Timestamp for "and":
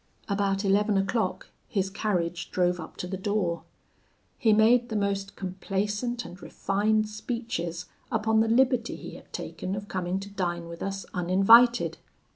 6.25-6.41